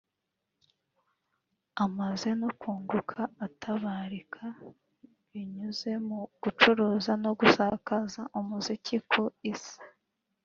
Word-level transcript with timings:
amaze 1.85 2.29
no 2.41 2.49
kunguka 2.59 3.19
atabarika 3.45 4.43
binyuze 5.29 5.91
mu 6.07 6.19
gucuruza 6.41 7.11
no 7.23 7.31
gusakaza 7.39 8.21
umuziki 8.39 8.97
ku 9.09 9.23
Isi 9.51 9.79